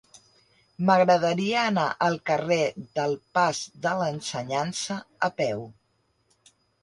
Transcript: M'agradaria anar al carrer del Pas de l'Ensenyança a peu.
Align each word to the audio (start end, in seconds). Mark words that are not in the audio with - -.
M'agradaria 0.85 1.65
anar 1.71 1.83
al 2.05 2.17
carrer 2.29 2.57
del 3.01 3.13
Pas 3.39 3.61
de 3.85 3.93
l'Ensenyança 4.01 4.99
a 5.31 5.33
peu. 5.43 5.63